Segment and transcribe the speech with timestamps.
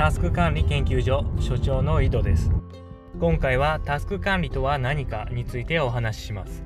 [0.00, 2.50] タスク管理研究所所長の井戸です。
[3.20, 6.64] 今回はタスク管理とは何かについてお話しします。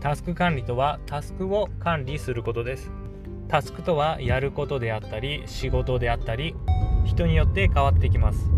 [0.00, 2.90] タスク管理とはタスクを管理することです。
[3.46, 6.56] タスクとはやることであったり仕事であったり
[7.04, 8.50] 人によって変わってきます。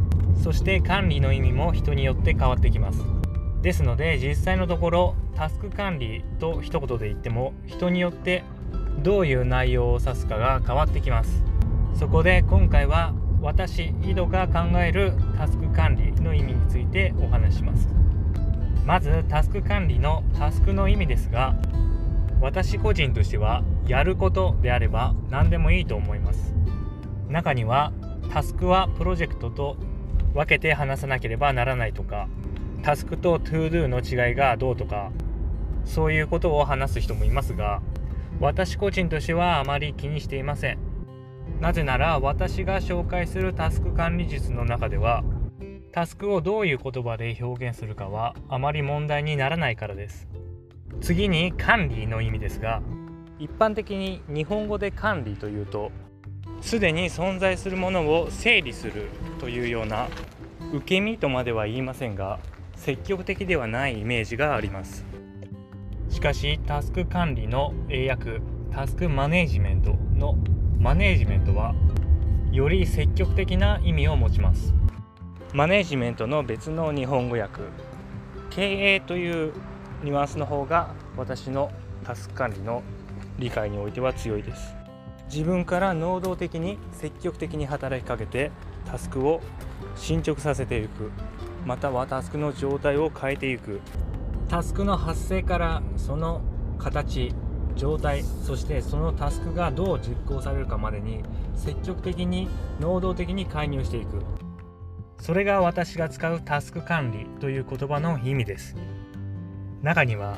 [0.43, 3.05] そして管理の意味も人によって変わってきます。
[3.61, 8.43] ですので実際のところタスク管理と一言で言っても人によって
[9.03, 11.45] どういう内容を指すかが変わってきます。
[11.95, 13.13] そこで今回は
[13.45, 17.89] 私井戸が考えるタスク管理の意味についてお話します。
[18.87, 21.55] まずタスク管理のタスクの意味ですが
[22.41, 26.55] 私個人としてはやることであれば何でもいいと思います。
[27.29, 27.93] 中には
[28.33, 29.77] タスクはプロジェクトと
[30.33, 32.29] 分けて話さなければならないとか
[32.83, 35.11] タスクと ToDo の違いがどうとか
[35.85, 37.83] そういうことを話す人もいますが
[38.41, 40.94] 私個人としてはあまり気にしていません。
[41.61, 45.25] なぜなら私が紹介するタスク管理術の中では
[45.93, 50.29] タスクをどういう言葉で表現するかはあまり問題にならないからです。
[51.01, 52.83] 次に管理の意味ですが
[53.39, 55.91] 一般的に日本語で管理というと
[56.61, 59.09] すでに存在するものを整理する
[59.39, 60.09] というような
[60.73, 62.39] 受け身とまでは言いませんが
[62.77, 65.05] 積極的ではないイメージがあります。
[66.09, 68.41] しかしタスク管理の英訳
[68.73, 70.37] タスクマネジメントの
[70.79, 71.75] マネージメントは
[72.53, 74.75] より積極的な意味を持ちます。
[75.53, 77.63] マネージメントの別の日本語訳。
[78.51, 79.53] 経営という
[80.03, 81.71] ニュアンスの方が私の
[82.05, 82.83] タスク管理の
[83.39, 84.75] 理解においては強いです。
[85.33, 88.51] 自分から能動的に積極的に働きかけて
[88.85, 89.41] タスクを
[89.97, 91.11] 進捗させていく。
[91.65, 93.81] またはタスクの状態を変えていく。
[94.49, 96.43] タスクの発生からその
[96.79, 97.33] 形
[97.77, 101.23] 状態そしてそのタスクがどう実行されるかまでに
[101.55, 102.49] 積極的に
[102.81, 104.23] 能動的に介入していく。
[105.19, 108.77] それが私が使うタスク管理という言葉の意味です。
[109.83, 110.37] 中には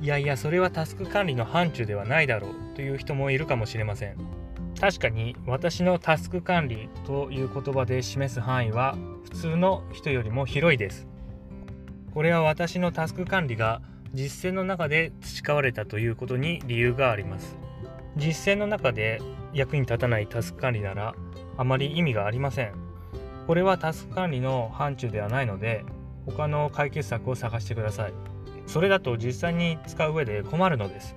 [0.00, 4.16] いやいやそれはタスク管理の範疇ではないだろうという人もいるかもしれません。
[4.78, 11.08] 確かに私のタスク管理という言葉で示す範囲は普通の人よりも広いです。
[12.12, 13.80] これは私のタスク管理が
[14.16, 17.54] 実践の中で培われたということに理由があります。
[18.16, 19.20] 実践の中で
[19.52, 21.14] 役に立たないタスク管理なら
[21.58, 22.72] あまり意味がありません。
[23.46, 25.84] これはタスク管理の範疇ではないので
[26.24, 28.14] 他の解決策を探してください。
[28.66, 31.14] それだと実際に使う上で困るのです。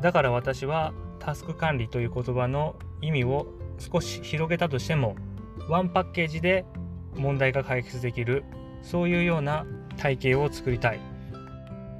[0.00, 5.16] だから私はタスク管理という言葉の意味を少し広げたとしても
[5.68, 6.64] ワンパッケージで
[7.16, 8.44] 問題が解決できる
[8.82, 9.66] そういうような
[9.96, 11.17] 体系を作りたい。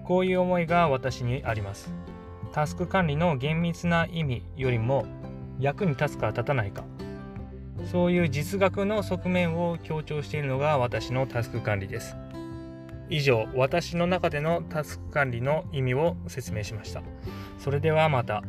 [0.09, 1.93] こういう思いが私にあります。
[2.51, 5.05] タスク管理の厳密な意味よりも
[5.61, 6.85] 役に立つか立たないか。
[7.93, 12.17] そういう実学の側面を強調しているのが私のタスク管理です。
[13.11, 17.03] 以上私の中でのタスク管理の意味を説明しました。
[17.59, 18.43] それではまた。